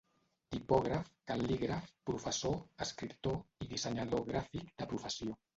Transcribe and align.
Tipògraf, 0.53 1.11
cal·lígraf, 1.31 1.91
professor, 2.11 2.57
escriptor 2.87 3.65
i 3.67 3.71
dissenyador 3.75 4.29
gràfic 4.35 4.77
de 4.83 4.93
professió. 4.95 5.41